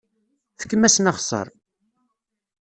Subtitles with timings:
[0.61, 1.47] Fkem-asen axeṣṣar!